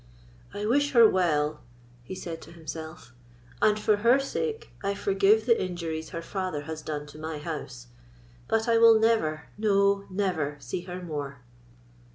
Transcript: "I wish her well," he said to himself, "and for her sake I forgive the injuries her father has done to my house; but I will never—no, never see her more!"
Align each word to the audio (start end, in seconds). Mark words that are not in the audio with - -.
"I 0.51 0.65
wish 0.65 0.93
her 0.93 1.07
well," 1.07 1.61
he 2.01 2.15
said 2.15 2.41
to 2.41 2.51
himself, 2.51 3.13
"and 3.61 3.79
for 3.79 3.97
her 3.97 4.19
sake 4.19 4.73
I 4.83 4.95
forgive 4.95 5.45
the 5.45 5.63
injuries 5.63 6.09
her 6.09 6.23
father 6.23 6.61
has 6.61 6.81
done 6.81 7.05
to 7.05 7.19
my 7.19 7.37
house; 7.37 7.85
but 8.47 8.67
I 8.67 8.79
will 8.79 8.99
never—no, 8.99 10.07
never 10.09 10.57
see 10.59 10.81
her 10.85 11.03
more!" 11.03 11.43